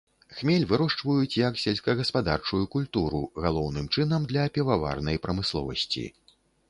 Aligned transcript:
Хмель 0.35 0.63
вырошчваюць 0.69 1.37
як 1.39 1.59
сельскагаспадарчую 1.63 2.61
культуру, 2.75 3.21
галоўным 3.47 3.85
чынам 3.99 4.21
для 4.33 4.47
піваварнай 4.57 5.21
прамысловасці. 5.29 6.05